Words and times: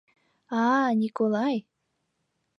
—А-а, 0.61 0.87
Николай! 1.01 1.57